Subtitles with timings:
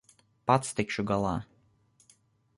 [0.51, 1.35] Pats tikšu galā.